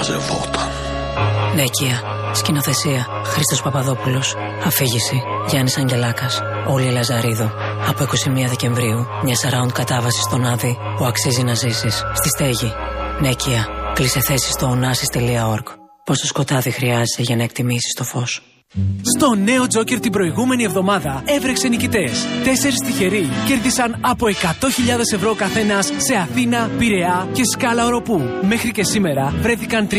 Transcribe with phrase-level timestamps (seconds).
[0.00, 0.70] μαζευόταν.
[1.54, 2.02] Νέκια.
[2.34, 3.06] Σκηνοθεσία.
[3.24, 4.34] Χρήστος Παπαδόπουλος.
[4.64, 5.22] Αφήγηση.
[5.48, 6.40] Γιάννης Αγγελάκας.
[6.68, 7.50] Όλη Λαζαρίδο.
[7.88, 9.06] Από 21 Δεκεμβρίου.
[9.22, 11.94] Μια σαράουντ κατάβασης στον Άδη που αξίζει να ζήσεις.
[12.14, 12.72] Στη στέγη.
[13.20, 13.66] Νέκια.
[13.94, 15.64] Κλείσε θέση στο onasis.org.
[16.04, 18.42] Πόσο σκοτάδι χρειάζεσαι για να εκτιμήσεις το φως.
[19.02, 22.26] Στο νέο Τζόκερ την προηγούμενη εβδομάδα έβρεξε νικητές.
[22.44, 24.32] Τέσσερις τυχεροί κέρδισαν από 100.000
[25.14, 28.22] ευρώ καθένας σε Αθήνα, Πειραιά και Σκάλα Οροπού.
[28.42, 29.94] Μέχρι και σήμερα βρέθηκαν 36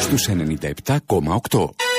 [0.01, 1.92] Στους 97,8.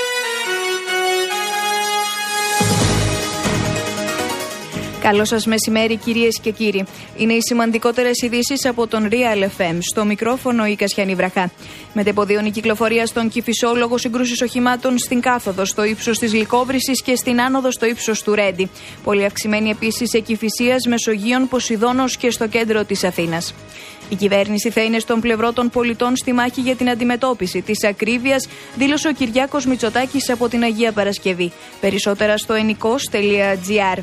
[5.03, 6.85] Καλό σας μεσημέρι, κυρίες και κύριοι.
[7.17, 9.77] Είναι οι σημαντικότερες ειδήσεις από τον Real FM.
[9.79, 11.51] Στο μικρόφωνο η Κασιανή Βραχά.
[11.93, 17.41] Μετεποδίων η κυκλοφορία στον Κυφισόλογο συγκρούσεις οχημάτων στην κάθοδο, στο ύψος της Λικόβρηση και στην
[17.41, 18.69] άνοδο στο ύψος του Ρέντι.
[19.03, 23.53] Πολύ αυξημένη επίσης Εκυφυσίας, Μεσογείων, Ποσειδόνο και στο κέντρο της Αθήνας.
[24.13, 28.47] Η κυβέρνηση θα είναι στον πλευρό των πολιτών στη μάχη για την αντιμετώπιση της ακρίβειας,
[28.75, 31.51] δήλωσε ο Κυριάκος Μητσοτάκης από την Αγία Παρασκευή.
[31.79, 33.99] Περισσότερα στο ενικό.gr.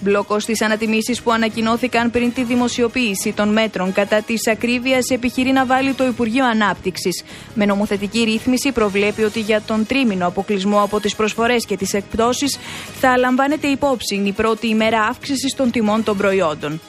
[0.00, 5.66] Μπλόκος στις ανατιμήσεις που ανακοινώθηκαν πριν τη δημοσιοποίηση των μέτρων κατά της ακρίβειας επιχειρεί να
[5.66, 7.22] βάλει το Υπουργείο Ανάπτυξης.
[7.54, 12.58] Με νομοθετική ρύθμιση προβλέπει ότι για τον τρίμηνο αποκλεισμό από τις προσφορές και τις εκπτώσεις
[13.00, 16.80] θα λαμβάνεται υπόψη η πρώτη ημέρα αύξησης των τιμών των προϊόντων.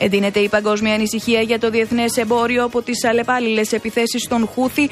[0.00, 4.88] Εντείνεται η παγκόσμια ανησυχία για το διεθνές εμπόριο από τις αλλεπάλληλες επιθέσεις των Χούθη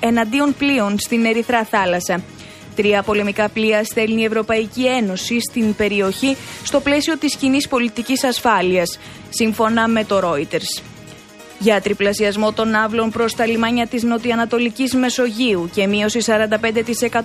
[0.00, 2.22] εναντίον πλοίων στην Ερυθρά θάλασσα.
[2.76, 8.98] Τρία πολεμικά πλοία στέλνει η Ευρωπαϊκή Ένωση στην περιοχή στο πλαίσιο της κοινής πολιτικής ασφάλειας,
[9.30, 10.89] σύμφωνα με το Reuters.
[11.62, 16.18] Για τριπλασιασμό των άβλων προς τα λιμάνια της Νοτιοανατολικής Μεσογείου και μείωση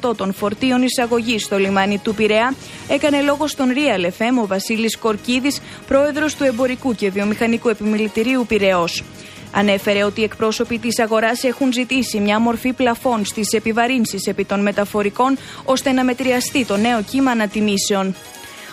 [0.10, 2.54] 45% των φορτίων εισαγωγής στο λιμάνι του Πειραιά,
[2.88, 9.04] έκανε λόγο στον Real FM ο Βασίλης Κορκίδης, πρόεδρος του Εμπορικού και Βιομηχανικού Επιμελητηρίου Πειραιός.
[9.52, 14.62] Ανέφερε ότι οι εκπρόσωποι της αγοράς έχουν ζητήσει μια μορφή πλαφών στις επιβαρύνσεις επί των
[14.62, 18.16] μεταφορικών ώστε να μετριαστεί το νέο κύμα ανατιμήσεων.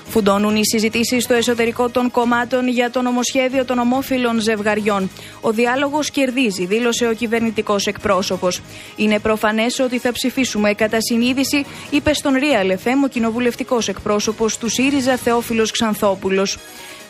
[0.08, 5.10] Φουντώνουν οι συζητήσεις στο εσωτερικό των κομμάτων για το νομοσχέδιο των ομόφυλων ζευγαριών.
[5.40, 8.60] Ο διάλογος κερδίζει, δήλωσε ο κυβερνητικός εκπρόσωπος.
[8.96, 14.68] Είναι προφανές ότι θα ψηφίσουμε κατά συνείδηση, είπε στον Real FM ο κοινοβουλευτικός εκπρόσωπος του
[14.68, 16.58] ΣΥΡΙΖΑ Θεόφιλος Ξανθόπουλος.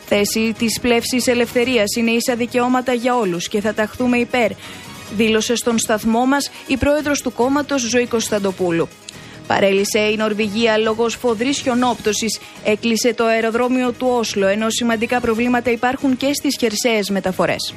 [0.05, 4.51] Θέση της πλεύσης ελευθερίας είναι ίσα δικαιώματα για όλους και θα ταχθούμε υπέρ,
[5.15, 8.87] δήλωσε στον σταθμό μας η πρόεδρος του κόμματος Ζωή Κωνσταντοπούλου.
[9.47, 12.25] Παρέλυσε η Νορβηγία λόγω σφοδρή χιονόπτωση.
[12.63, 17.73] Έκλεισε το αεροδρόμιο του Όσλο, ενώ σημαντικά προβλήματα υπάρχουν και στις χερσαίες μεταφορές.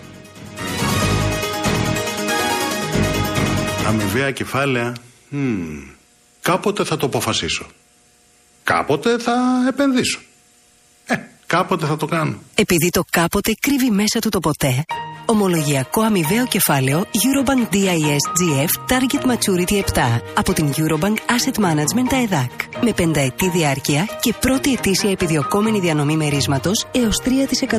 [3.87, 4.95] Αμοιβαία κεφάλαια.
[6.41, 7.67] Κάποτε θα το αποφασίσω.
[8.65, 10.21] Κάποτε θα επενδύσω.
[11.07, 11.15] Ε,
[11.47, 12.39] κάποτε θα το κάνω.
[12.55, 14.85] Επειδή το κάποτε κρύβει μέσα του το ποτέ.
[15.29, 22.51] Ομολογιακό αμοιβαίο κεφάλαιο Eurobank DIS GF Target Maturity 7 από την Eurobank Asset Management ΑΕΔΑΚ.
[22.83, 27.23] Με πενταετή διάρκεια και πρώτη ετήσια επιδιωκόμενη διανομή μερίσματος έως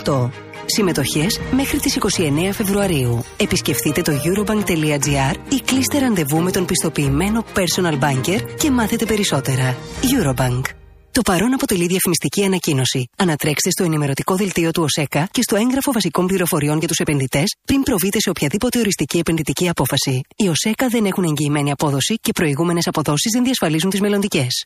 [0.05, 0.29] 3%.
[0.65, 3.23] Συμμετοχές μέχρι τις 29 Φεβρουαρίου.
[3.38, 9.75] Επισκεφτείτε το eurobank.gr ή κλείστε ραντεβού με τον πιστοποιημένο personal banker και μάθετε περισσότερα.
[10.01, 10.87] Eurobank.
[11.17, 13.09] Το παρόν αποτελεί διαφημιστική ανακοίνωση.
[13.17, 17.81] Ανατρέξτε στο ενημερωτικό δελτίο του ΟΣΕΚΑ και στο έγγραφο βασικών πληροφοριών για τους επενδυτές πριν
[17.81, 20.21] προβείτε σε οποιαδήποτε οριστική επενδυτική απόφαση.
[20.35, 24.65] Οι ΟΣΕΚΑ δεν έχουν εγγυημένη απόδοση και προηγούμενες αποδόσεις δεν διασφαλίζουν τις μελλοντικές.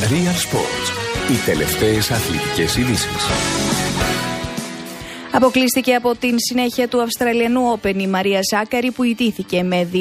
[0.00, 0.86] Real Sports.
[1.30, 3.22] Οι τελευταίες αθλητικές ειδήσεις.
[5.32, 9.98] Αποκλείστηκε από την συνέχεια του Αυστραλιανού Open η Μαρία Σάκαρη που ιτήθηκε με 2-0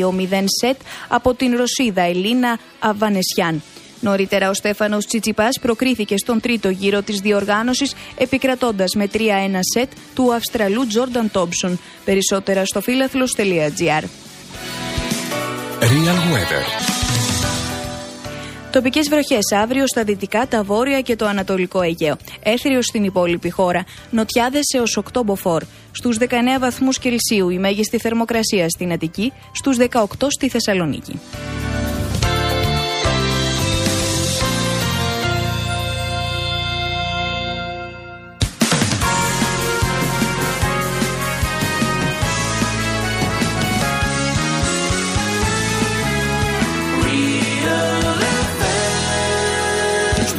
[0.62, 3.62] σετ από την Ρωσίδα Ελίνα Αβανεσιάν.
[4.00, 9.20] Νωρίτερα ο Στέφανος Τσιτσιπάς προκρίθηκε στον τρίτο γύρο της διοργάνωσης επικρατώντας με 3-1
[9.74, 11.80] σετ του Αυστραλού Τζόρνταν Τόμψον.
[12.06, 14.04] Περισσότερα στο φίλαθλος.gr
[15.82, 16.90] Real Weather.
[18.72, 22.18] Τοπικές βροχές αύριο στα δυτικά, τα βόρεια και το ανατολικό Αιγαίο.
[22.44, 23.86] Έθριο στην υπόλοιπη χώρα.
[24.10, 25.64] Νοτιάδες έω 8 μποφόρ.
[25.92, 26.24] Στους 19
[26.60, 31.20] βαθμούς Κελσίου η μέγιστη θερμοκρασία στην Αττική, στους 18 στη Θεσσαλονίκη.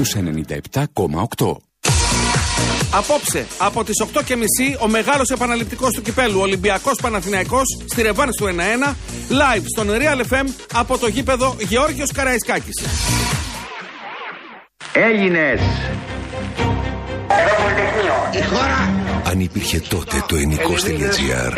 [0.05, 1.57] Στους 97,8.
[2.93, 8.95] Απόψε, από τις 8.30 ο μεγάλος επαναληπτικός του κυπέλου Ολυμπιακός Παναθηναϊκός στη Ρεβάνη του 1-1,
[9.31, 12.85] live στον Real FM από το γήπεδο Γεώργιος Καραϊσκάκης.
[14.93, 15.61] Έλληνες.
[18.33, 19.00] Η χώρα
[19.31, 21.53] αν υπήρχε τότε το ενικό.gr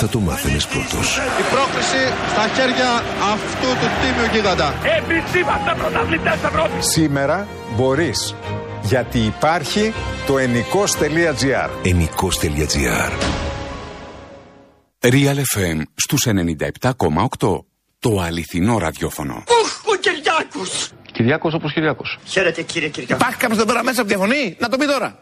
[0.00, 1.16] θα το μάθαινες πρώτος.
[1.16, 2.02] Η πρόκληση
[2.32, 2.90] στα χέρια
[3.34, 4.74] αυτού του τίμιου γίγαντα.
[4.98, 6.86] Εμείς είμαστε πρωταθλητές Ευρώπης.
[6.86, 8.34] Σήμερα μπορείς
[8.82, 9.92] γιατί υπάρχει
[10.26, 13.12] το ενικός.gr ενικός.gr
[15.00, 17.64] Real FM στους 97,8
[17.98, 19.34] Το αληθινό ραδιόφωνο.
[19.34, 20.90] Οχ, ο Κυριάκος!
[21.12, 22.18] Κυριάκος όπως Κυριάκος.
[22.24, 23.14] Χαίρετε κύριε Κυριάκο.
[23.14, 25.18] Υπάρχει κάποιος εδώ πέρα μέσα από τη φωνή; Να το πει τώρα.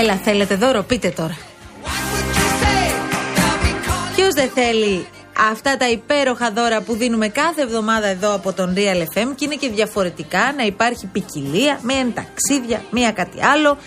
[0.00, 1.36] Έλα, θέλετε δώρο, πείτε τώρα.
[4.14, 5.06] Ποιος δεν θέλει
[5.50, 9.54] αυτά τα υπέροχα δώρα που δίνουμε κάθε εβδομάδα εδώ από τον Real FM και είναι
[9.54, 13.78] και διαφορετικά να υπάρχει ποικιλία, μία είναι ταξίδια, μία κάτι άλλο.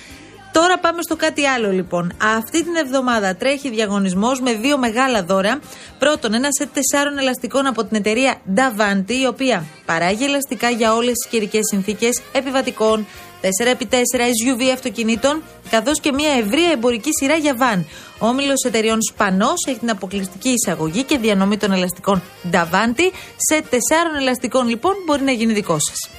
[0.52, 2.14] Τώρα πάμε στο κάτι άλλο λοιπόν.
[2.38, 5.60] Αυτή την εβδομάδα τρέχει διαγωνισμός με δύο μεγάλα δώρα.
[6.00, 11.14] Πρώτον, ένα σετ τεσσάρων ελαστικών από την εταιρεία Davanti, η οποία παράγει ελαστικά για όλες
[11.14, 13.06] τις καιρικές συνθήκες επιβατικών,
[13.44, 17.86] 4x4 SUV αυτοκινήτων, καθώς και μια ευρεία εμπορική σειρά για βαν.
[18.20, 22.22] Ο όμιλος εταιριών Σπανό έχει την αποκλειστική εισαγωγή και διανομή των ελαστικών
[22.52, 23.12] Davanti.
[23.38, 26.10] Σε τεσσάρων ελαστικών λοιπόν μπορεί να γίνει δικό σας.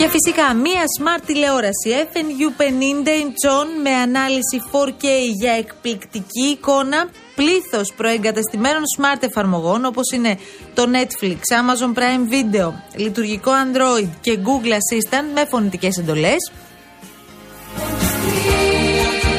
[0.00, 5.04] Και φυσικά μία smart τηλεόραση FNU 50 inch με ανάλυση 4K
[5.40, 10.38] για εκπληκτική εικόνα, πλήθος προεγκατεστημένων smart εφαρμογών όπως είναι
[10.74, 16.52] το Netflix, Amazon Prime Video, λειτουργικό Android και Google Assistant με φωνητικές εντολές.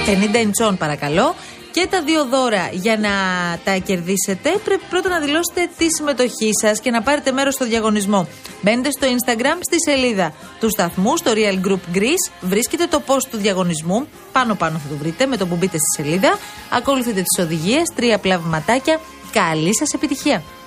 [0.05, 1.35] 50 inch παρακαλώ
[1.71, 3.09] και τα δύο δώρα για να
[3.63, 8.27] τα κερδίσετε, πρέπει πρώτα να δηλώσετε τη συμμετοχή σας και να πάρετε μέρος στο διαγωνισμό.
[8.61, 12.31] Μπαίνετε στο Instagram στη σελίδα του σταθμού, στο Real Group Greece.
[12.41, 14.07] Βρίσκετε το post του διαγωνισμού.
[14.31, 16.37] Πάνω-πάνω θα το βρείτε με το που μπείτε στη σελίδα.
[16.69, 18.99] Ακολουθείτε τις οδηγίες, τρία πλαυματάκια.
[19.31, 20.60] Καλή σας επιτυχία!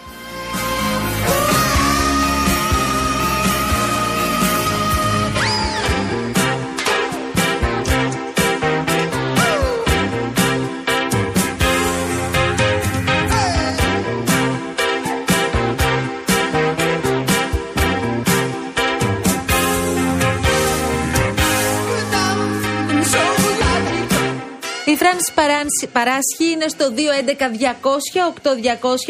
[25.64, 26.84] Γιάννη Παράσχη είναι στο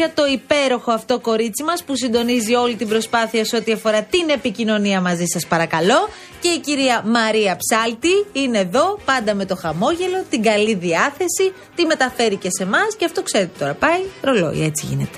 [0.05, 4.29] 211-200-8200 το υπέροχο αυτό κορίτσι μας που συντονίζει όλη την προσπάθεια σε ό,τι αφορά την
[4.29, 6.09] επικοινωνία μαζί σας, παρακαλώ.
[6.39, 11.85] Και η κυρία Μαρία Ψάλτη είναι εδώ, πάντα με το χαμόγελο, την καλή διάθεση, τη
[11.85, 13.73] μεταφέρει και σε εμάς και αυτό ξέρετε τώρα.
[13.73, 15.17] Πάει ρολόι, έτσι γίνεται.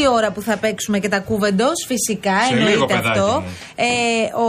[0.00, 3.40] Η ώρα που θα παίξουμε και τα κούβεντο, φυσικά, Σε λίγο, εννοείται παιδάκι αυτό.
[3.40, 3.46] μου.
[3.76, 3.84] Ε,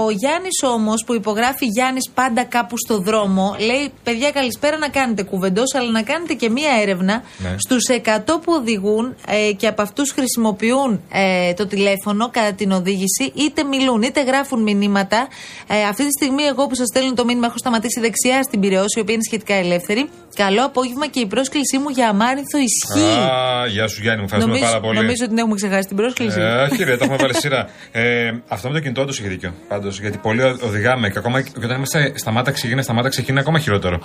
[0.05, 5.23] ο Γιάννης όμως, που υπογράφει Γιάννης πάντα κάπου στο δρόμο, λέει: Παιδιά, καλησπέρα να κάνετε
[5.23, 7.55] κούβεντο, αλλά να κάνετε και μία έρευνα Ναι.
[7.57, 13.31] στους 100 που οδηγούν ε, και από αυτούς χρησιμοποιούν ε, το τηλέφωνο κατά την οδήγηση,
[13.35, 15.27] είτε μιλούν είτε γράφουν μηνύματα.
[15.67, 18.97] Ε, αυτή τη στιγμή, εγώ που σας στέλνω το μήνυμα, έχω σταματήσει δεξιά στην Πυραιώση,
[18.97, 20.09] η οποία είναι σχετικά ελεύθερη.
[20.35, 23.19] Καλό απόγευμα και η πρόσκλησή μου για αμάρινθο ισχύει.
[23.31, 24.97] Α, γεια σου Γιάννη, μου ευχαριστούμε Νομίζω, πάρα πολύ.
[24.99, 26.39] νομίζω ότι την έχουμε ξεχάσει την πρόσκληση.
[26.39, 27.69] Ε, όχι, ρε, το έχουμε βάλει σειρά.
[27.91, 29.53] Ε, αυτό με το κινητό τους έχει δίκιο.
[29.67, 33.59] Πάντως, γιατί πολλοί οδηγάμε και ακόμα και όταν είμαστε σταμάτα ξεκινά, σταμάτα ξεκινά, είναι ακόμα
[33.59, 33.99] χειρότερο.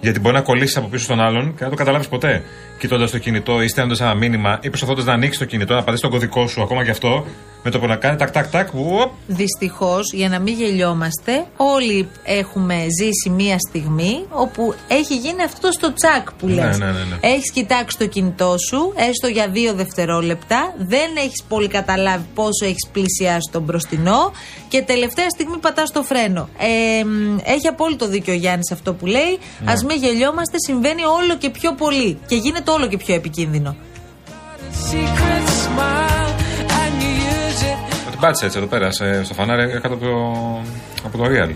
[0.00, 2.42] Γιατί μπορεί να κολλήσεις από πίσω στον άλλον και να το καταλάβεις ποτέ.
[2.78, 6.00] Κοιτώντας το κινητό ή στέλνοντας ένα μήνυμα ή προσπαθώντας να ανοίξεις το κινητό, να πατήσεις
[6.00, 7.26] τον κωδικό σου, ακόμα και αυτό,
[7.64, 12.08] με το που να κάνει τακ τακ τακ, ουοπ, Δυστυχώς, για να μην γελιόμαστε, όλοι
[12.24, 16.78] έχουμε ζήσει μία στιγμή όπου έχει γίνει αυτό το στο τσακ που Ναι, λες.
[16.78, 17.16] ναι, ναι, ναι.
[17.20, 22.88] Έχεις κοιτάξει το κινητό σου, έστω για δύο δευτερόλεπτα, δεν έχεις πολύ καταλάβει πόσο έχεις
[22.92, 24.32] πλησιάσει τον μπροστινό
[24.68, 26.48] και τελευταία στιγμή πατάς το φρένο.
[26.58, 29.38] Ε, μ, έχει απόλυτο δίκιο ο Γιάννης αυτό που λέει.
[29.64, 29.70] Ναι.
[29.72, 33.76] Α μην γελιόμαστε, συμβαίνει όλο και πιο πολύ και γίνεται όλο και πιο επικίνδυνο.
[34.54, 36.11] Με την
[38.22, 40.12] πάτησε έτσι εδώ πέρα σε- στο φανάρι κάτω από το,
[41.06, 41.50] από το Real.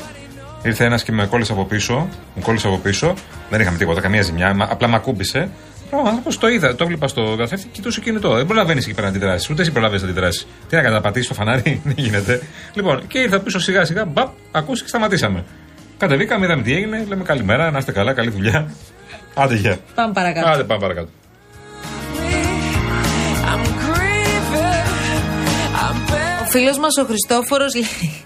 [0.62, 1.94] Ήρθε ένας και με κόλλησε από πίσω.
[2.34, 3.14] Μου κόλλησε από πίσω.
[3.50, 4.54] Δεν είχαμε τίποτα, καμία ζημιά.
[4.54, 5.48] μα- Απλά με ακούμπησε.
[5.90, 8.34] Ο άνθρωπος το είδα, το έβλεπα στο καθρέφτη, κοιτούσε κινητό.
[8.34, 9.50] Δεν προλαβαίνεις εκεί πέρα να αντιδράσεις.
[9.50, 10.46] Ούτε εσύ προλαβαίνεις να αντιδράσεις.
[10.68, 12.42] Τι να κάνει, να πατήσει το φανάρι, δεν γίνεται.
[12.74, 15.44] Λοιπόν, και ήρθα πίσω σιγά σιγά, μπαπ, ακούσει και σταματήσαμε.
[15.98, 18.70] Κατεβήκαμε, είδαμε τι έγινε, λέμε καλημέρα, να είστε καλά, καλή δουλειά.
[19.34, 19.76] Άντε γεια.
[19.94, 20.48] Πάμε παρακάτω.
[20.48, 21.08] Άντε πάμε παρακάτω.
[26.56, 28.24] Φίλος μας ο Χριστόφορος λέει.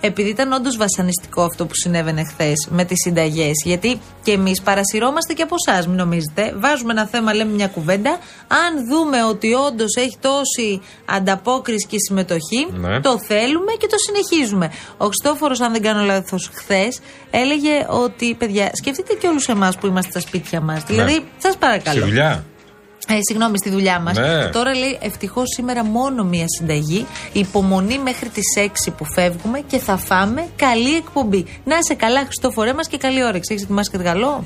[0.00, 5.32] Επειδή ήταν όντως βασανιστικό αυτό που συνέβαινε χθες με τις συνταγές, γιατί και εμείς παρασυρώμαστε
[5.32, 6.54] και από εσάς, μην νομίζετε.
[6.56, 8.10] Βάζουμε ένα θέμα, λέμε μια κουβέντα.
[8.48, 13.00] Αν δούμε ότι όντως έχει τόση ανταπόκριση και συμμετοχή, Ναι.
[13.00, 14.70] το θέλουμε και το συνεχίζουμε.
[14.96, 19.86] Ο Χριστόφορος, αν δεν κάνω λάθος, χθες έλεγε ότι, παιδιά, σκεφτείτε και όλους εμάς που
[19.86, 20.82] είμαστε στα σπίτια μας.
[20.82, 22.00] Δηλαδή, σας παρακαλώ.
[22.00, 22.44] Στη δουλειά.
[23.08, 24.16] Ε, συγγνώμη, στη δουλειά μας.
[24.16, 24.46] Ναι.
[24.48, 27.06] Τώρα λέει ευτυχώς σήμερα μόνο μία συνταγή.
[27.32, 30.46] Υπομονή μέχρι τις 6 που φεύγουμε και θα φάμε.
[30.56, 31.46] Καλή εκπομπή.
[31.64, 33.52] Να σε καλά, Χριστόφορέ μας και καλή όρεξη.
[33.52, 34.44] Έχεις ετοιμάσει κάτι καλό.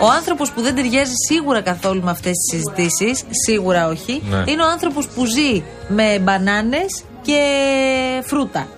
[0.00, 4.44] Ο άνθρωπος που δεν ταιριάζει σίγουρα καθόλου με αυτές τις συζητήσεις, σίγουρα όχι, Ναι.
[4.52, 7.40] είναι ο άνθρωπος που ζει με μπανάνες και
[8.24, 8.68] φρούτα.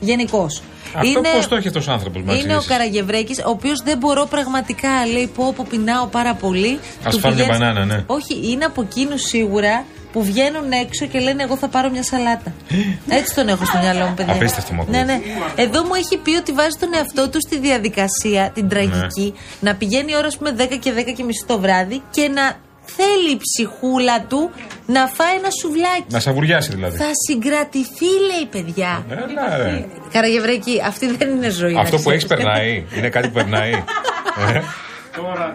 [0.00, 0.62] Γενικώς.
[0.94, 4.26] Αυτό πώς το έχει αυτός ο άνθρωπος, μα Είναι ο Καραγευρέκης, ο οποίος δεν μπορώ
[4.30, 6.78] πραγματικά, λέει, πω, πω πεινάω πάρα πολύ.
[7.04, 8.02] Ας Του φάμε μια πηγαίνεις- μπανάνα, ναι.
[8.06, 12.52] Όχι, είναι από εκείνους σίγουρα που βγαίνουν έξω και λένε Εγώ θα πάρω μια σαλάτα.
[13.18, 14.32] Έτσι τον έχω στο μυαλό μου, παιδιά.
[14.34, 15.04] Απίστευτο μου ακούγεται.
[15.04, 15.20] Ναι, ναι.
[15.62, 19.70] Εδώ μου έχει πει ότι βάζει τον εαυτό του στη διαδικασία, την τραγική, Ναι.
[19.70, 22.56] να πηγαίνει η ώρα, ας πούμε, 10 και 10 και μισή το βράδυ και να
[22.84, 24.50] θέλει η ψυχούλα του
[24.86, 26.04] να φάει ένα σουβλάκι.
[26.08, 26.96] Να σαβουριάσει δηλαδή.
[26.96, 29.04] Θα συγκρατηθεί, λέει, παιδιά.
[29.10, 29.84] Έλα, ρε.
[30.12, 31.72] Καραγευρέκη, αυτή δεν είναι ζωή.
[31.72, 32.24] να Αυτό που ξέρεις.
[32.24, 32.84] έχεις περνάει.
[32.96, 33.72] Είναι κάτι που περνάει.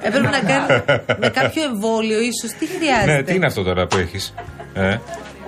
[0.01, 0.83] Ε, Έπρεπε να κάνεις
[1.19, 2.51] με κάποιο εμβόλιο, ίσως.
[2.59, 4.33] Τι χρειάζεται; ναι, τι είναι αυτό τώρα που έχεις.
[4.73, 4.97] Ε,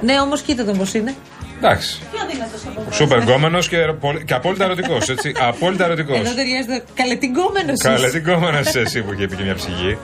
[0.01, 1.13] Ναι, όμως κοίτα τον πώς είναι.
[1.57, 1.99] εντάξει.
[2.11, 5.09] Πιο δυνατό από Σούπερ; Γκόμενος και, πολύ- και απόλυτα ερωτικός.
[5.09, 5.31] Έτσι.
[5.49, 6.19] Απόλυτα ερωτικός.
[6.19, 9.97] Εδώ ταιριάζει το καλετυγκόμενο Καλέ την γκόμενο εσύ που είχε πει και μια ψυχή.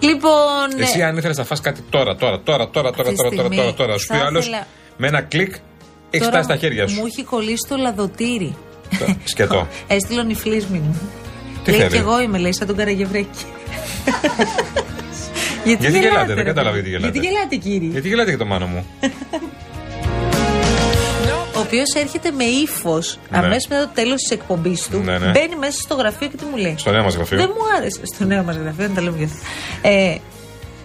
[0.00, 0.80] Λοιπόν.
[0.80, 3.30] Εσύ, ε, αν ήθελες να φας κάτι τώρα, τώρα, τώρα, τώρα, τώρα, Αυτή τη τώρα,
[3.30, 4.66] τώρα, στιγμή τώρα, τώρα, σου πει θα άλλος ήθελα-
[4.96, 5.54] με ένα κλικ
[6.10, 6.94] έχεις τώρα φτάσει στα χέρια σου.
[7.00, 8.56] Μου έχει κολλήσει το λαδοτήρι.
[9.24, 9.66] Σκετό.
[9.96, 11.00] Έστειλε ο νυφλής μου.
[11.64, 13.28] Τι λέει θέλει; και εγώ είμαι, λέει, σαν τον Καραγευρέκη.
[15.64, 17.18] Γιατί γελάτε, γελάτε, δεν ρε κατάλαβα παιδί; γιατί γελάτε.
[17.18, 18.86] Γιατί γελάτε, κύριε; Γιατί γελάτε για το μάνο μου;
[21.70, 23.38] Ο οποίος έρχεται με ύφος Ναι.
[23.38, 24.98] αμέσως μετά το τέλος της εκπομπής του.
[24.98, 25.30] Ναι, ναι.
[25.30, 26.74] Μπαίνει μέσα στο γραφείο και τι μου λέει.
[26.78, 27.38] Στο νέο μας γραφείο.
[27.38, 28.00] Δεν μου άρεσε.
[28.14, 29.38] Στο νέο μας γραφείο, δεν τα λέμε για αυτό.
[29.82, 30.16] Ε,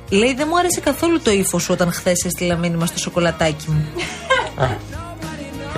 [0.09, 3.85] λέει, δεν μου άρεσε καθόλου το ύφος σου όταν χθες έστειλα μήνυμα στο σοκολατάκι μου.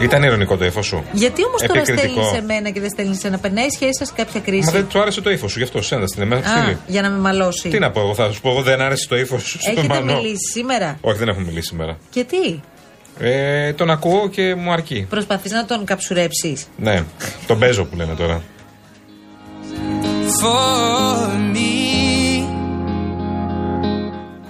[0.01, 1.03] Ήταν ηρωνικό το ύφος σου.
[1.11, 2.09] Γιατί όμως τώρα Επικριτικό.
[2.11, 4.87] στέλνεις σε μένα και δεν στέλνεις σε ένα; Περνάει σχέση σας κάποια κρίση; Μα δεν
[4.87, 6.77] του άρεσε το ύφος σου, γι' αυτό σέντα στην εμένα Α, στείλει.
[6.87, 7.69] για να με μαλώσει.
[7.69, 9.87] Τι να πω, εγώ θα σου πω, εγώ δεν άρεσε το ύφος σου στο Έχετε
[9.87, 10.15] μανό.
[10.15, 11.97] μιλήσει σήμερα; Όχι, δεν έχουμε μιλήσει σήμερα.
[12.09, 12.59] Και τι;
[13.19, 15.05] Ε, τον ακούω και μου αρκεί.
[15.09, 16.65] Προσπαθείς να τον καψουρέψεις.
[16.77, 17.03] Ναι,
[17.47, 18.41] τον παίζω που λένε τώρα.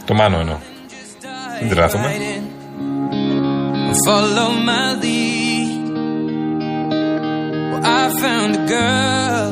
[0.05, 0.57] Το μάνο εννοώ.
[1.59, 2.15] Δεν τράθουμε.
[4.05, 5.88] follow my lead.
[7.71, 9.51] Well, I found a girl,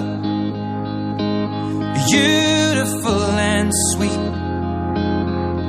[2.09, 4.23] beautiful and sweet.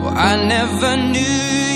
[0.01, 1.76] Well, I never knew you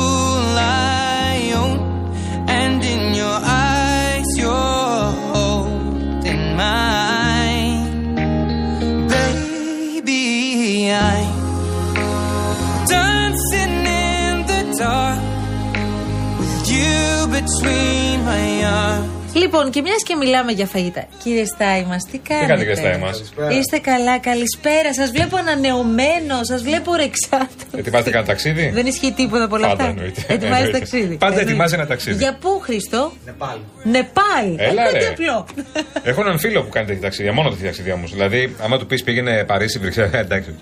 [19.33, 21.05] Λοιπόν, και μιας και μιλάμε για φαγητά.
[21.23, 23.23] Κύριε Στάι μας, τι κάνετε; κάνετε, κύριε Στάι μας;
[23.57, 24.93] Είστε καλά, καλησπέρα.
[24.93, 27.63] Σας βλέπω ανανεωμένο, σας βλέπω ρεξάτο.
[27.77, 29.93] Ετοιμάζετε κανένα ταξίδι; Δεν ισχύει τίποτα από όλα Πάντα αυτά.
[29.95, 30.21] εννοείται.
[30.27, 30.77] Ετοιμάζει Εννοείται.
[30.77, 31.15] ταξίδι.
[31.15, 31.49] Πάντα Εννοείται.
[31.49, 32.17] ετοιμάζει ένα ταξίδι.
[32.23, 33.57] Για πού, Χριστό; Νεπάλ.
[33.83, 34.45] Νεπάλ.
[34.57, 34.99] Έλα, Ε, ρε.
[34.99, 35.45] τι απλό.
[36.03, 38.11] Έχω έναν φίλο που κάνει τέτοια ταξίδια, μόνο τέτοια ταξίδια όμως.
[38.11, 40.55] Δηλαδή, άμα του πεις πήγαινε Παρίσι, Βρυξέλλες, εντάξει.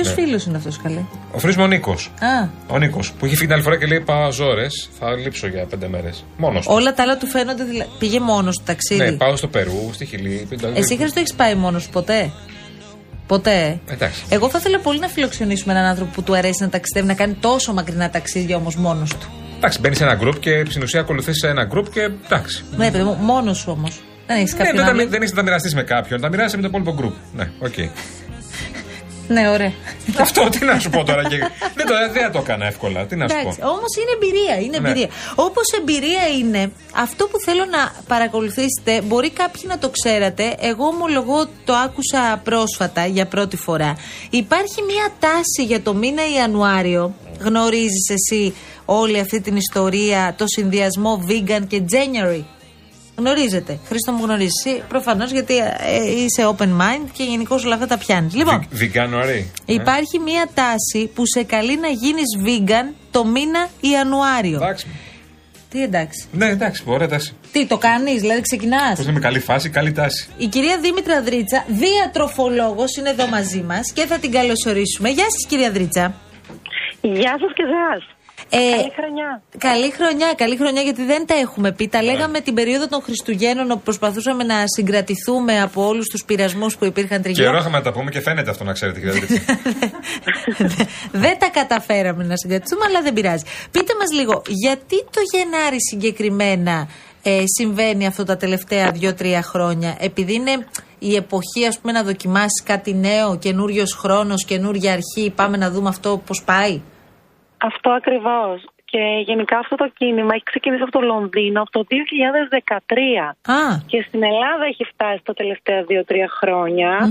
[0.00, 0.22] Ποιος Ναι.
[0.22, 1.00] φίλος είναι αυτός, καλέ;
[1.32, 2.10] Ο φίλος μου ο Νίκος.
[2.20, 5.46] Α, Ο Νίκος που έχει φύγει την άλλη φορά και λέει Πάω ζώρες, θα λείψω
[5.46, 6.24] για πέντε μέρες.
[6.36, 6.66] Μόνος.
[6.68, 7.64] όλα τα άλλα του φαίνονται.
[7.64, 9.00] δηλα- Πήγε μόνος του ταξίδι.
[9.04, 10.46] Ναι, πάω στο Περού, στη Χιλή.
[10.50, 12.30] δηλαδή- Εσύ, Χριστό, έχεις πάει μόνος σου ποτέ;
[13.26, 14.22] Ποτέ; Εντάξει.
[14.28, 17.34] Εγώ θα ήθελα πολύ να φιλοξενήσουμε έναν άνθρωπο που του αρέσει να ταξιδεύει, να κάνει
[17.34, 19.26] τόσο μακρινά ταξίδια όμως μόνος του.
[19.56, 22.64] Εντάξει, μπαίνεις σε ένα γκρουπ και στην ουσία ακολουθείς ένα γκρουπ και εντάξει.
[22.76, 24.00] Ναι, παιδί μου, μόνος σου όμως.
[24.26, 25.08] Δεν έχεις Ναι, κάποιον δεν, τα- άλλο.
[25.08, 27.14] δεν έχει να τα μοιραστείς με κάποιον, τα μοιράσαι με το υπόλοιπο γκρουπ.
[27.34, 27.74] Ναι, οκ.
[29.28, 29.72] Ναι, ωραία.
[30.20, 31.22] Αυτό τι να σου πω τώρα.
[31.22, 31.36] Και...
[31.74, 33.06] δεν, το, δεν θα το έκανα εύκολα.
[33.06, 33.66] Τι να σου Εντάξει, πω.
[33.68, 34.56] όμως είναι εμπειρία.
[34.64, 34.88] Είναι Ναι.
[34.88, 35.08] εμπειρία.
[35.34, 40.54] Όπως εμπειρία είναι αυτό που θέλω να παρακολουθήσετε, μπορεί κάποιοι να το ξέρατε.
[40.60, 43.96] Εγώ ομολογώ το άκουσα πρόσφατα για πρώτη φορά.
[44.30, 47.14] Υπάρχει μια τάση για το μήνα Ιανουάριο.
[47.40, 52.42] Γνωρίζεις εσύ όλη αυτή την ιστορία, το συνδυασμό vegan και January;
[53.16, 53.78] Γνωρίζετε.
[53.84, 54.50] Χρήστο μου γνωρίζει.
[54.64, 55.64] Εσύ προφανώς γιατί ε,
[56.16, 58.34] είσαι open mind και γενικώς όλα αυτά τα πιάνεις.
[58.34, 59.52] Λοιπόν, Βιγγάνοαρη.
[59.66, 64.56] Υπάρχει μία τάση που σε καλεί να γίνεις vegan το μήνα Ιανουάριο.
[64.56, 64.86] Εντάξει.
[65.70, 66.26] Τι εντάξει.
[66.32, 67.36] Ναι, εντάξει, ωραία τάση.
[67.52, 70.28] Τι το κάνεις, δηλαδή ξεκινάς; Πώς λέμε, καλή φάση, καλή τάση.
[70.36, 75.08] Η κυρία Δήμητρα Δρίτσα, διατροφολόγος, είναι εδώ μαζί μας και θα την καλωσορίσουμε.
[75.08, 76.14] Γεια σας κυρία Δρίτσα.
[77.00, 78.15] Γεια σας και εσάς.
[78.50, 79.42] Ε, Καλή χρονιά.
[79.58, 81.84] Καλή χρονιά, καλή χρονιά γιατί δεν τα έχουμε πει.
[81.84, 81.90] Ναι.
[81.90, 86.84] Τα λέγαμε την περίοδο των Χριστουγέννων όπου προσπαθούσαμε να συγκρατηθούμε από όλους τους πειρασμούς που
[86.84, 87.44] υπήρχαν τριγύρω.
[87.44, 89.58] Καιρό είχαμε να τα πούμε και φαίνεται αυτό να ξέρετε, κυρία Δρίτσα.
[91.22, 93.44] δεν τα καταφέραμε να συγκρατηθούμε, αλλά δεν πειράζει.
[93.70, 96.88] Πείτε μας λίγο, γιατί το Γενάρη συγκεκριμένα
[97.22, 100.66] ε, συμβαίνει αυτό τα τελευταία δύο-τρία χρόνια, επειδή είναι
[100.98, 105.88] η εποχή ας πούμε να δοκιμάσεις κάτι νέο, καινούριος χρόνος, καινούργια αρχή, πάμε να δούμε
[105.88, 106.80] αυτό πώς πάει;
[107.58, 108.64] Αυτό ακριβώς.
[108.84, 113.52] Και γενικά αυτό το κίνημα έχει ξεκινήσει από το Λονδίνο από το 2013.
[113.52, 117.08] Α, Και στην Ελλάδα έχει φτάσει τα τελευταία δύο-τρία χρόνια.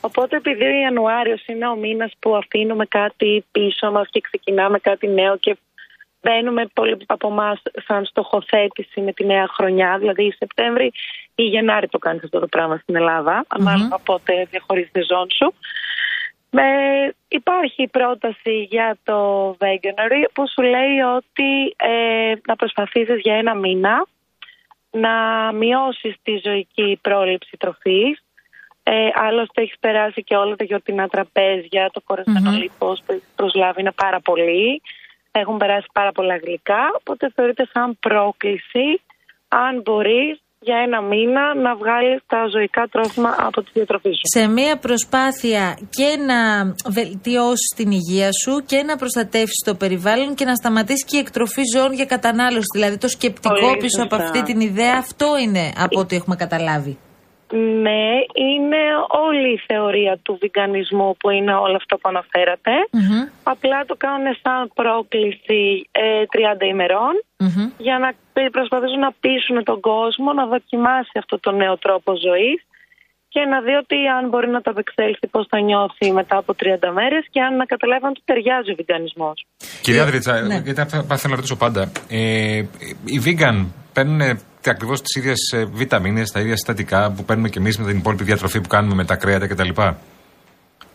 [0.00, 5.06] Οπότε επειδή ο Ιανουάριος είναι ο μήνας που αφήνουμε κάτι πίσω μας και ξεκινάμε κάτι
[5.08, 5.56] νέο και
[6.22, 10.92] μπαίνουμε πολύ από εμάς σαν στοχοθέτηση με τη νέα χρονιά, δηλαδή η Σεπτέμβρη
[11.34, 15.54] ή Γενάρη το κάνεις αυτό το πράγμα στην Ελλάδα, ανάλογα πότε διαχωρίζεις τη ζώνη σου.
[16.50, 16.62] Με,
[17.28, 23.54] υπάρχει η πρόταση για το Veganery που σου λέει ότι ε, να προσπαθήσεις για ένα
[23.54, 24.06] μήνα
[24.90, 25.12] να
[25.52, 28.22] μειώσεις τη ζωική πρόληψη τροφής.
[28.82, 32.58] Ε, άλλωστε έχεις περάσει και όλα τα γιορτινά τραπέζια, το κορεσμένο Μμμ.
[32.58, 34.82] λίπος που έχεις προσλάβει είναι πάρα πολύ.
[35.30, 39.00] Έχουν περάσει πάρα πολλά γλυκά, οπότε θεωρείται σαν πρόκληση
[39.48, 44.20] αν μπορείς για ένα μήνα να βγάλεις τα ζωικά τρόφιμα από τη διατροφή σου.
[44.22, 46.38] σε μία προσπάθεια και να
[46.90, 51.62] βελτιώσεις την υγεία σου και να προστατεύσεις το περιβάλλον και να σταματήσει και η εκτροφή
[51.76, 52.66] ζώων για κατανάλωση.
[52.74, 54.24] Δηλαδή το σκεπτικό Πολύ πίσω από σωστά.
[54.24, 56.98] αυτή την ιδέα αυτό είναι από ό,τι έχουμε καταλάβει.
[57.56, 58.10] Ναι,
[58.48, 58.82] είναι
[59.26, 62.72] όλη η θεωρία του βιγκανισμού που είναι όλο αυτό που αναφέρατε.
[63.42, 66.22] Απλά το κάνουν σαν πρόκληση ε,
[66.60, 67.12] 30 ημερων
[67.78, 72.58] για να π- προσπαθήσουν να πείσουν τον κόσμο να δοκιμάσει αυτό το νέο τρόπο ζωής
[73.28, 76.64] και να δει ότι αν μπορεί να το απεξέλθει πώς θα νιώθει μετά από 30
[76.92, 79.46] μέρες και αν να καταλάβει αν του ταιριάζει ο βιγκανισμός.
[79.82, 80.60] Κυρία Δρίτσα, ναι.
[80.64, 81.92] γιατί αυτά που θέλω να ρωτήσω πάντα.
[82.08, 82.56] Ε,
[83.04, 84.20] οι vegan παίρνουν
[84.66, 88.60] ακριβώς τις ίδιες βιταμίνες, τα ίδια συστατικά που παίρνουμε και εμείς με την υπόλοιπη διατροφή
[88.60, 89.70] που κάνουμε με τα κρέατα κτλ.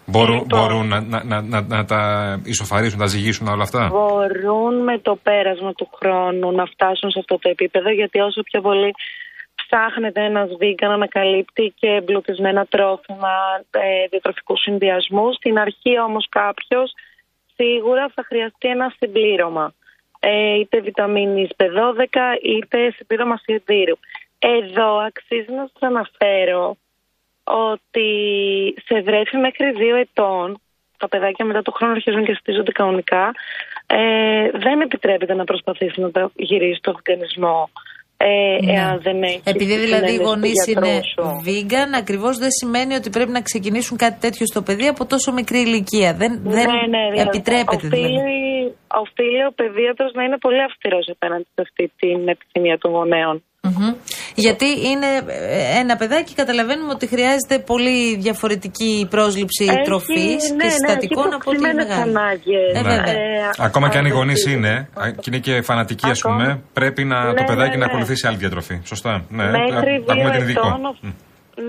[0.05, 0.59] Μπορούν, Λοιπόν.
[0.59, 2.01] μπορούν να, να, να, να, να τα
[2.43, 7.19] ισοφαρίσουν, να τα ζυγίσουν όλα αυτά; μπορούν με το πέρασμα του χρόνου να φτάσουν σε
[7.19, 8.93] αυτό το επίπεδο γιατί όσο πιο πολύ
[9.55, 13.35] ψάχνεται ένας βίγκαν να ανακαλύπτει και εμπλουτισμένα τρόφιμα,
[13.71, 15.35] ε, διατροφικούς συνδυασμούς.
[15.35, 16.93] Στην αρχή όμως κάποιος
[17.55, 19.73] σίγουρα θα χρειαστεί ένα συμπλήρωμα.
[20.25, 23.95] Ε, είτε βιταμίνης B12 είτε συμπλήρωμα σιδήρου.
[24.39, 26.77] Εδώ αξίζει να σας αναφέρω
[27.43, 28.09] ότι
[28.85, 30.61] σε βρέφη μέχρι δύο ετών,
[30.97, 33.31] τα παιδάκια μετά το χρόνο αρχίζουν και στίζονται κανονικά,
[33.85, 37.69] ε, δεν επιτρέπεται να προσπαθήσει να τα γυρίσει στο οργανισμό.
[38.17, 38.73] Ε, Ναι.
[38.73, 41.23] εάν δεν έχεις Επειδή δηλαδή οι συνένεση του γονεί γιατρού είναι σου.
[41.45, 45.59] vegan, ακριβώς δεν σημαίνει ότι πρέπει να ξεκινήσουν κάτι τέτοιο στο παιδί από τόσο μικρή
[45.59, 46.13] ηλικία.
[46.13, 48.75] Δεν, δεν ναι, ναι, δηλαδή, επιτρέπεται οφείλει, δηλαδή.
[49.03, 53.43] οφείλει ο παιδίατρος να είναι πολύ αυστηρός απέναντι σε αυτή την επιθυμία των γονέων.
[53.67, 53.93] Μμμ.
[54.35, 60.63] Γιατί είναι ε, ένα παιδάκι, καταλαβαίνουμε ότι χρειάζεται πολύ διαφορετική πρόσληψη Έχει, τροφής ναι, και
[60.63, 62.09] ναι, συστατικών έχει από ό,τι υποψημένες μεγάλη.
[62.17, 62.73] ανάγκες.
[62.73, 62.89] Ε, Ναι.
[62.89, 63.13] βέβαια.
[63.13, 66.19] Ε, Ακόμα και αν οι αυτό γονείς το- είναι α, και είναι και φανατικοί, ας
[66.19, 66.35] Ακόμα.
[66.43, 67.85] πούμε, πρέπει να, Ναι, το παιδάκι ναι, να ναι.
[67.85, 68.79] ακολουθήσει άλλη διατροφή.
[68.85, 69.25] Σωστά.
[69.29, 70.67] Ναι, Μέχρι τα έχουμε δύο την ειδικό.
[70.67, 70.81] ετών,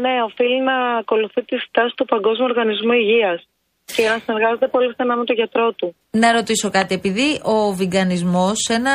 [0.02, 3.40] ναι, οφείλει να ακολουθεί τη στάση του Παγκόσμιου Οργανισμού Υγείας
[3.84, 5.96] και να συνεργάζεται πολύ στενά με τον γιατρό του.
[6.10, 8.92] Να ρωτήσω κάτι, επειδή ο βιγκανισμός σε ένα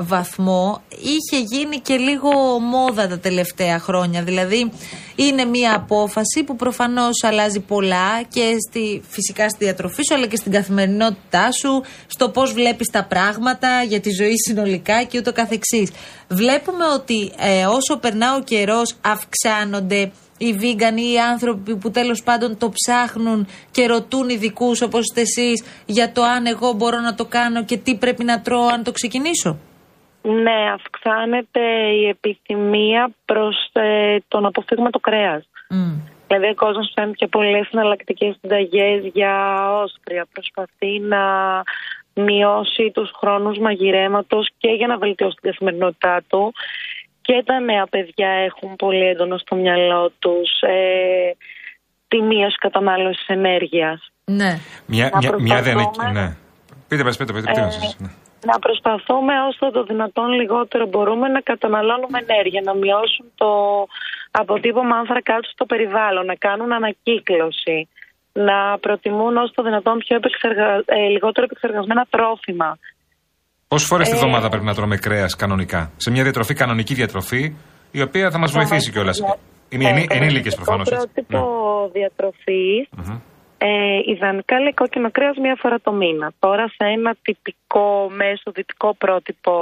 [0.00, 2.30] βαθμό είχε γίνει και λίγο
[2.60, 4.22] μόδα τα τελευταία χρόνια.
[4.22, 4.72] Δηλαδή
[5.16, 10.36] είναι μια απόφαση που προφανώς αλλάζει πολλά και στη, φυσικά στη διατροφή σου αλλά και
[10.36, 15.92] στην καθημερινότητά σου, στο πώς βλέπεις τα πράγματα για τη ζωή συνολικά και ούτω καθεξής.
[16.28, 20.10] Βλέπουμε ότι ε, όσο περνά ο καιρός αυξάνονται
[20.44, 25.20] οι vegan ή οι άνθρωποι που τέλος πάντων το ψάχνουν και ρωτούν ειδικούς όπως είστε
[25.20, 28.82] εσείς για το αν εγώ μπορώ να το κάνω και τι πρέπει να τρώω αν
[28.84, 29.58] το ξεκινήσω;
[30.22, 31.60] Ναι, αυξάνεται
[32.00, 35.46] η επιθυμία προς ε, το να αποφύγουμε το κρέας.
[36.26, 39.34] Δηλαδή ο κόσμος παίρνει και πολλές εναλλακτικές συνταγές για
[39.82, 40.26] όσπρια.
[40.32, 41.22] Προσπαθεί να
[42.14, 46.52] μειώσει τους χρόνους μαγειρέματος και για να βελτιώσει την καθημερινότητά του.
[47.22, 51.36] Και τα νέα παιδιά έχουν πολύ έντονο στο μυαλό τους ε,
[52.08, 54.10] τη μείωση κατανάλωσης ενέργειας.
[54.24, 54.58] Ναι.
[54.86, 56.20] Μια, Να μια, μια δεν προσπαθούμε.
[56.20, 56.36] Ναι.
[56.88, 58.08] Πείτε, πείτε, πείτε, πείτε, Ε, τι να σας- ναι.
[58.44, 63.50] να προσπαθούμε όσο το δυνατόν λιγότερο μπορούμε να καταναλώνουμε ενέργεια, να μειώσουν το
[64.30, 67.88] αποτύπωμα άνθρακα του στο περιβάλλον, να κάνουν ανακύκλωση,
[68.32, 70.82] να προτιμούν όσο το δυνατόν πιο επεξεργα...
[70.84, 72.78] ε, λιγότερο επεξεργασμένα τρόφιμα.
[73.72, 77.54] Πόσες φορές τη Ε, βδομάδα πρέπει να τρώμε κρέας κανονικά; Σε μια διατροφή, κανονική διατροφή,
[77.90, 79.18] η οποία θα μας βοηθήσει κιόλας.
[79.68, 80.82] Είναι ενή, Ε, ενήλικες το προφανώ.
[80.82, 81.40] πρότυπο
[81.92, 82.88] διατροφής,
[83.58, 83.68] ε,
[84.14, 86.32] ιδανικά λέει κόκκινο κρέας μία φορά το μήνα.
[86.38, 89.52] Τώρα σε ένα τυπικό μέσο δυτικό πρότυπο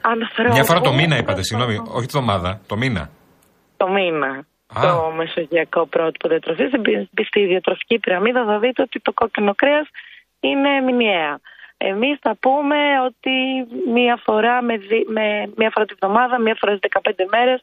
[0.00, 0.52] ανθρώπου...
[0.52, 3.10] Μια φορά το μήνα είπατε, συγγνώμη, όχι τη βδομάδα, το μήνα.
[3.76, 4.30] Το μήνα.
[4.78, 4.80] Α.
[4.82, 6.68] Το μεσογειακό πρότυπο διατροφής.
[7.30, 9.88] Στη διατροφική πυραμίδα θα δείτε ότι το κόκκινο κρέας
[10.40, 11.34] είναι μηνιαία.
[11.78, 12.76] Εμείς θα πούμε
[13.08, 13.34] ότι
[13.92, 17.62] μία φορά, με, δι- με, μία φορά τη βδομάδα, μία φορά στι 15 μέρες,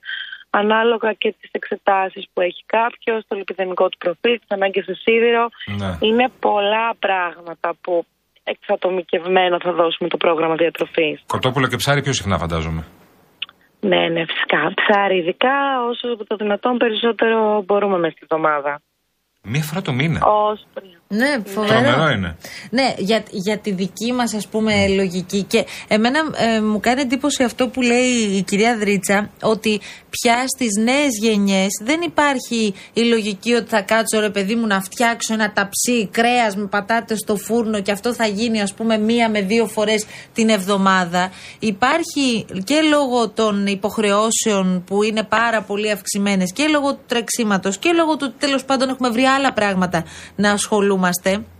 [0.49, 5.45] ανάλογα και τις εξετάσεις που έχει κάποιος, το λιπιδεμικό του προφίλ, τις ανάγκες σε σίδηρο.
[5.81, 6.07] Ναι.
[6.07, 8.05] Είναι πολλά πράγματα που
[8.43, 11.23] εξατομικευμένα θα δώσουμε το πρόγραμμα διατροφής.
[11.27, 12.83] Κοτόπουλο και ψάρι πιο συχνά φαντάζομαι.
[13.79, 14.73] Ναι, ναι, φυσικά.
[14.79, 15.55] Ψάρι, ειδικά
[15.89, 18.81] όσο το δυνατόν περισσότερο μπορούμε μέσα στη εβδομάδα.
[19.43, 20.19] Μία φορά το μήνα.
[20.25, 20.97] Όσπρια.
[21.07, 21.81] Ναι, φοβερό.
[21.81, 22.35] Τρομερό είναι.
[22.69, 27.43] Ναι, για, για τη δική μας ας πούμε λογική και εμένα ε, μου κάνει εντύπωση
[27.43, 33.53] αυτό που λέει η κυρία Δρίτσα ότι πια στις νέες γενιές δεν υπάρχει η λογική
[33.53, 37.81] ότι θα κάτσω ρε παιδί μου να φτιάξω ένα ταψί κρέας με πατάτες στο φούρνο
[37.81, 41.31] και αυτό θα γίνει ας πούμε μία με δύο φορές την εβδομάδα.
[41.59, 47.91] Υπάρχει και λόγω των υποχρεώσεων που είναι πάρα πολύ αυξημένες και λόγω του τρεξίματος και
[47.91, 50.03] λόγω του ότι τέλος πάντων έχουμε βρει άλλα πράγματα
[50.35, 50.92] να ασχολούμαστε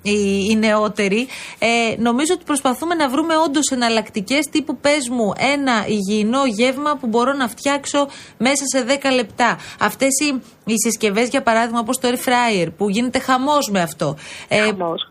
[0.01, 1.27] οι, οι νεότεροι.
[1.59, 1.67] Ε,
[1.97, 7.33] νομίζω ότι προσπαθούμε να βρούμε όντως εναλλακτικές τύπου πες μου ένα υγιεινό γεύμα που μπορώ
[7.33, 9.57] να φτιάξω μέσα σε 10 λεπτά.
[9.79, 14.15] Αυτές οι, οι συσκευές, για παράδειγμα, όπως το air fryer, που γίνεται χαμός με αυτό.
[14.47, 14.57] Ε,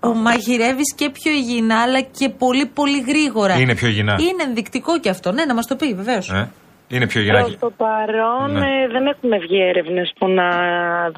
[0.01, 3.55] που μαγειρεύεις και πιο υγιεινά, αλλά και πολύ πολύ γρήγορα.
[3.59, 4.13] Είναι πιο υγιεινά.
[4.21, 5.33] Είναι ενδεικτικό κι αυτό.
[5.33, 6.31] Ναι, να μας το πει, βεβαίως.
[6.31, 6.51] Ε;
[6.89, 7.59] Είναι πιο Προς υγιεινά.
[7.59, 8.59] το παρόν Ναι.
[8.59, 10.47] ε, δεν έχουν βγει έρευνες που να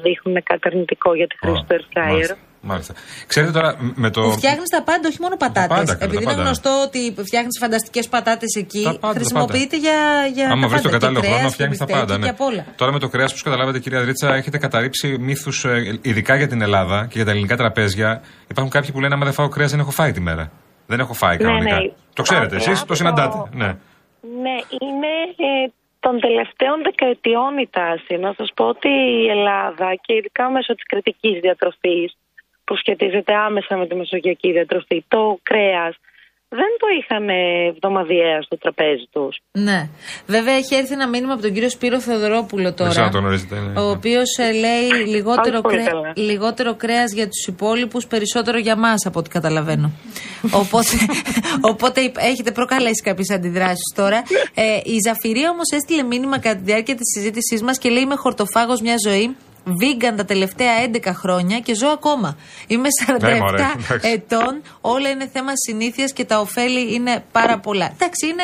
[0.03, 2.35] δείχνουν κάτι αρνητικό για τη χρήση του air fryer.
[2.65, 2.93] Μάλιστα.
[2.93, 3.25] Μάλιστα.
[3.27, 4.21] Ξέρετε τώρα μ- με το.
[4.21, 5.67] Που φτιάχνεις τα πάντα, όχι μόνο πατάτες.
[5.77, 6.43] πάντα, καλά, τα Επειδή είναι πάντα.
[6.43, 6.99] γνωστό ότι
[7.29, 9.99] φτιάχνεις φανταστικές πατάτες εκεί, Τα πάντα, τα χρησιμοποιείται για,
[10.33, 10.45] για.
[10.51, 10.89] Άμα τα βρεις το πάντα.
[10.89, 12.19] Και κατάλληλο χρόνο, κρέας, φτιάχνεις τα και μπιφτέκι πάντα.
[12.19, 12.25] Ναι.
[12.25, 12.63] Και απ' όλα.
[12.75, 15.65] Τώρα με το κρέας, όπως καταλάβατε, κυρία Δρίτσα, έχετε καταρρύψει μύθους,
[16.01, 18.21] ειδικά για την Ελλάδα και για τα ελληνικά τραπέζια.
[18.47, 20.51] Υπάρχουν κάποιοι που λένε: Άμα δεν φάω κρέας, δεν έχω φάει τη μέρα.
[20.87, 21.75] Δεν έχω φάει Ναι, κανονικά.
[21.75, 21.91] ναι.
[22.13, 23.37] Το ξέρετε, εσείς Απλά το συναντάτε.
[23.61, 23.69] Ναι.
[24.43, 25.13] Ναι, είναι
[25.49, 28.13] ε, των τελευταίων δεκαετιών η τάση.
[28.25, 28.89] Να σας πω ότι
[29.23, 32.09] η Ελλάδα και ειδικά μέσω της κριτικής διατροφής
[32.65, 35.95] που σχετίζεται άμεσα με τη μεσογειακή διατροφή, το κρέας
[36.49, 37.29] δεν το είχαν
[37.69, 39.39] εβδομαδιαίας στο τραπέζι τους.
[39.51, 39.89] Ναι.
[40.25, 42.89] Βέβαια έχει έρθει ένα μήνυμα από τον κύριο Σπύρο Θεοδωρόπουλο τώρα.
[42.89, 43.79] ξέρω αν το γνωρίζετε, ναι.
[43.81, 45.83] Ο οποίος λέει λιγότερο, Όχι πολύ κρέ...
[45.91, 46.13] καλά.
[46.15, 49.91] λιγότερο κρέας για τους υπόλοιπους, περισσότερο για μας από ό,τι καταλαβαίνω.
[50.51, 50.95] οπότε,
[51.71, 54.17] οπότε υπ- έχετε προκαλέσει κάποιες αντιδράσεις τώρα.
[54.53, 58.15] Ε, η Ζαφυρία όμως έστειλε μήνυμα κατά τη διάρκεια της συζήτησής μας και λέει: Είμαι
[58.15, 59.35] χορτοφάγος μια ζωή.
[59.65, 62.37] Vegan τα τελευταία 11 χρόνια και ζω ακόμα.
[62.67, 64.09] Είμαι 47 Ναι, μωρέ, εντάξει.
[64.09, 64.61] ετών.
[64.81, 67.85] Όλα είναι θέμα συνήθειας και τα ωφέλη είναι πάρα πολλά.
[67.93, 68.43] Εντάξει, είναι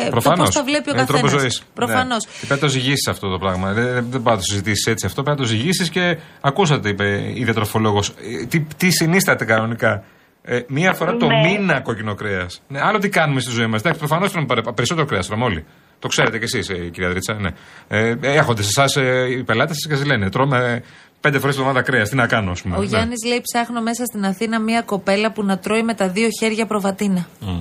[0.00, 0.38] ε, το Προφανώς.
[0.46, 1.40] πώς τα βλέπει ο Είναι τρόπος καθένας.
[1.40, 1.62] ζωής.
[1.74, 2.24] Προφανώς.
[2.26, 2.30] Ναι.
[2.40, 3.72] Και πρέπει να το ζυγίσεις αυτό το πράγμα.
[3.72, 5.22] Δεν, δεν πρέπει να το συζητήσεις έτσι αυτό.
[5.22, 8.14] Πρέπει να το ζυγίσεις και ακούσατε, είπε η διατροφολόγος.
[8.48, 10.04] Τι, τι συνίσταται κανονικά.
[10.42, 11.40] Ε, μία φορά το Ναι.
[11.40, 12.62] μήνα κόκκινο κρέας.
[12.68, 13.82] Ναι, άλλο τι κάνουμε στη ζωή μας.
[13.82, 15.64] Προφανώς τρώμε παρε- περισσότερο κρέας, τρώμε όλοι.
[15.98, 17.34] Το ξέρετε κι εσείς, ε, κυρία Δρίτσα.
[17.34, 17.50] Ναι.
[17.88, 20.82] Ε, έρχονται σε εσάς ε, οι πελάτες σα και σα λένε Τρώμε
[21.20, 22.08] πέντε φορές την εβδομάδα κρέας.
[22.08, 22.76] Τι να κάνω, ας πούμε.
[22.76, 22.86] Ο Ναι.
[22.86, 26.66] Γιάννης λέει: Ψάχνω μέσα στην Αθήνα μία κοπέλα που να τρώει με τα δύο χέρια
[26.66, 27.26] προβατίνα.
[27.40, 27.60] Μμ.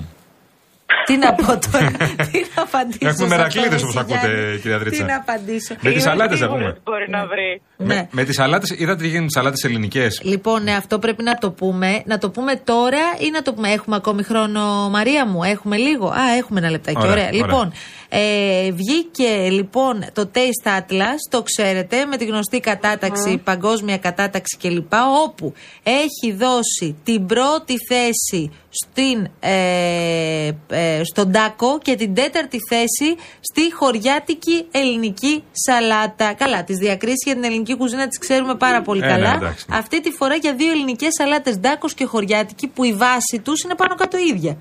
[1.06, 1.92] Τι να πω τώρα,
[2.32, 2.98] τι να απαντήσω.
[3.02, 4.60] Έχουμε σε αυτό, μερακλείδες εσύ, όπως ακούτε, Γιάννη.
[4.60, 5.06] κυρία Τι Δρίτσα.
[5.06, 5.76] να απαντήσω.
[5.82, 6.78] Με τις σαλάτες θα πούμε.
[6.84, 7.62] Μπορεί να βρει.
[7.78, 7.86] Ναι.
[7.96, 11.24] Με, με τις σαλάτες, είδατε τι γίνεται με τι σαλάτες ελληνικές; Λοιπόν, ναι, αυτό πρέπει
[11.24, 12.02] να το πούμε.
[12.06, 13.70] Να το πούμε τώρα ή να το πούμε.
[13.70, 15.44] Έχουμε ακόμη χρόνο, Μαρία μου.
[15.44, 16.08] Έχουμε λίγο.
[16.08, 16.98] Α, έχουμε ένα λεπτάκι.
[16.98, 17.26] Ωραία, Ωραία.
[17.28, 17.42] ωραία.
[17.42, 17.72] Λοιπόν,
[18.10, 24.94] ε, βγήκε λοιπόν το Taste Atlas, το ξέρετε, με τη γνωστή κατάταξη, παγκόσμια κατάταξη κλπ.
[25.26, 33.16] Όπου έχει δώσει την πρώτη θέση στην, ε, ε, στον τάκο και την τέταρτη θέση
[33.40, 36.34] στη χωριάτικη ελληνική σαλάτα.
[36.34, 39.34] Καλά, τις διακρίσεις για την ελληνική κουζίνα τις ξέρουμε πάρα πολύ Ε, ναι, καλά.
[39.34, 39.66] εντάξει.
[39.72, 43.76] Αυτή τη φορά για δύο ελληνικές σαλάτες, ντάκος και χωριάτικη, που η βάση τους είναι
[43.76, 44.58] πάνω κάτω ίδια.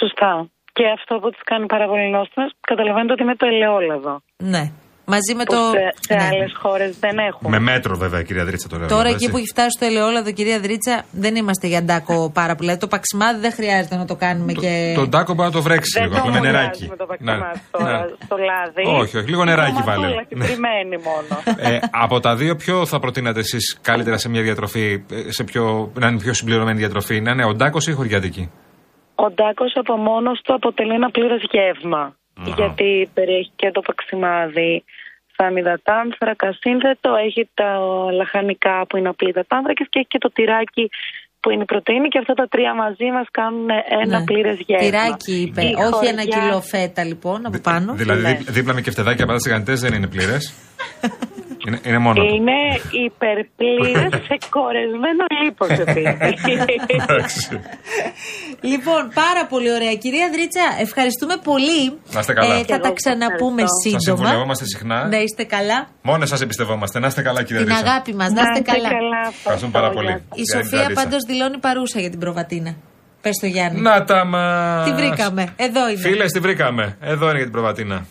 [0.00, 0.50] Σωστά.
[0.80, 4.12] Και αυτό που τις κάνει πάρα πολύ νόστιμες, καταλαβαίνετε ότι είναι το ελαιόλαδο.
[4.54, 4.64] Ναι.
[5.14, 5.60] Μαζί με Που το.
[5.76, 6.24] σε, σε ναι.
[6.30, 7.50] άλλες χώρες δεν έχουν.
[7.50, 8.86] Με μέτρο βέβαια, κυρία Δρίτσα τώρα.
[8.86, 9.14] Τώρα έτσι.
[9.14, 12.58] εκεί που έχει φτάσει το ελαιόλαδο, κυρία Δρίτσα, δεν είμαστε για ντάκο πάρα πολύ.
[12.66, 14.92] Δηλαδή το παξιμάδι δεν χρειάζεται να το κάνουμε και.
[15.00, 16.82] Τον τάκο μπορεί να το βρέξει Δεν λίγο, το απλά με νεράκι.
[16.82, 18.06] μοιράζουμε το Ναι, παξιμάδι τώρα ναι.
[18.26, 19.00] στο λάδι.
[19.02, 20.06] Όχι, όχι, λίγο νεράκι Το βάλε.
[20.06, 20.44] μαντούλα Ναι.
[20.44, 21.32] συγκεκριμένη μόνο.
[21.74, 25.92] Ε, από τα δύο, ποιο θα προτείνατε εσείς καλύτερα σε μια διατροφή, ε, σε πιο,
[25.94, 28.50] να είναι πιο συμπληρωμένη διατροφή, να είναι ο ντάκος ή η χωριάτικη;
[29.24, 32.02] Ο ντάκος από μόνος του αποτελεί ένα πλήρες γεύμα.
[32.56, 34.84] Γιατί περιέχει και το παξιμάδι
[35.36, 37.70] σαν υδατάνθρακα σύνθετο, έχει τα
[38.18, 40.90] λαχανικά που είναι απλοί υδατάνθρακες και έχει και το τυράκι
[41.40, 43.68] που είναι η πρωτεΐνη και αυτά τα τρία μαζί μας κάνουν
[44.04, 44.24] ένα Ναι.
[44.24, 44.84] πλήρες γεύμα.
[44.86, 45.60] Τυράκι είπε.
[45.62, 47.92] Η Όχι ένα χωριά- κιλό φέτα λοιπόν από πάνω.
[47.94, 48.28] Δηλαδή, Ναι.
[48.32, 50.44] δίπ- δίπλα με κεφτεδάκια πατάτε τηγανιτέ δεν είναι πλήρες.
[51.66, 52.26] είναι, είναι μόνος.
[52.26, 52.34] του.
[52.34, 52.58] Είναι
[53.06, 56.64] υπερπλήρες σε κορεσμένο λίπος επίσης.
[56.86, 57.60] Εντάξει.
[58.60, 59.94] Λοιπόν, πάρα πολύ ωραία.
[59.94, 61.82] Κυρία Δρίτσα, ευχαριστούμε πολύ.
[62.14, 62.54] Να είστε καλά.
[62.54, 64.00] Ε, θα τα ξαναπούμε Σα σύντομα.
[64.00, 65.08] συμβουλευόμαστε συχνά.
[65.08, 65.78] Να είστε καλά.
[66.02, 66.98] Μόνο σας εμπιστευόμαστε.
[66.98, 67.90] Να είστε καλά, κυρία Την Δρίτσα.
[67.90, 68.88] αγάπη μας, να είστε καλά.
[69.38, 70.12] Ευχαριστούμε πάρα πολύ.
[70.12, 71.02] Η Κυρία Σοφία Δρίτσα.
[71.02, 72.74] πάντως δηλώνει παρούσα για την προβατίνα.
[73.20, 73.80] Πες το Γιάννη.
[73.80, 74.42] Να τα μα.
[74.84, 75.52] Τη βρήκαμε.
[75.56, 75.98] Εδώ είναι.
[76.00, 76.96] Φίλες, τη βρήκαμε.
[77.00, 78.06] Εδώ είναι για την προβατίνα.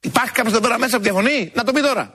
[0.00, 2.14] Υπάρχει κάποιος εδώ πέρα μέσα που διαφωνεί, να το πει τώρα.